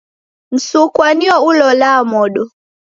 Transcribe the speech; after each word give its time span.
Msukwa 0.51 1.07
nio 1.13 1.35
ulolaa 1.49 2.03
modo. 2.11 2.43